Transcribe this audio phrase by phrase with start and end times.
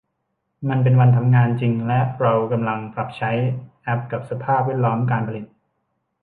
[0.69, 3.31] มันเป็นวันทำงานจริงและเรากำลังปรับใช้
[3.83, 5.45] แอพกับสภาพแวดล้อมการผลิต